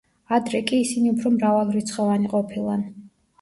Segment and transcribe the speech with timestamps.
[0.35, 2.83] ადრე კი ისინი უფრო მრავალრიცხოვანი ყოფილან.